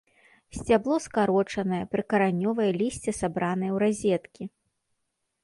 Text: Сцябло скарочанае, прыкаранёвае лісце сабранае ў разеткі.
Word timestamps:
Сцябло 0.59 0.95
скарочанае, 1.05 1.81
прыкаранёвае 1.93 2.71
лісце 2.79 3.11
сабранае 3.21 3.71
ў 3.75 3.85
разеткі. 3.87 4.43